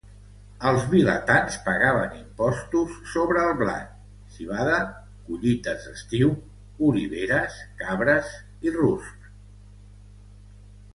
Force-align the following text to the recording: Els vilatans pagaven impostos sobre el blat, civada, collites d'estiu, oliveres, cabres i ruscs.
Els 0.69 0.85
vilatans 0.91 1.57
pagaven 1.67 2.15
impostos 2.19 2.95
sobre 3.11 3.43
el 3.49 3.53
blat, 3.61 3.93
civada, 4.37 4.81
collites 5.29 5.85
d'estiu, 5.87 6.35
oliveres, 6.91 7.63
cabres 7.87 8.37
i 8.69 8.77
ruscs. 8.83 9.33